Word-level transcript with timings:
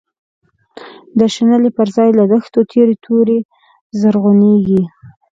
د 1.17 1.19
شنلی 1.33 1.69
بر 1.77 1.87
ځای 1.95 2.09
له 2.19 2.23
دښتو، 2.31 2.59
تیری 2.71 2.95
توری 3.03 3.39
زرعونیږی 3.99 4.81